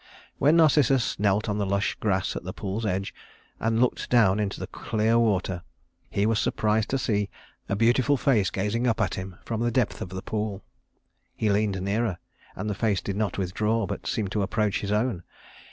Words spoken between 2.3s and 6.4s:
at the pool's edge and looked down into the clear water, he was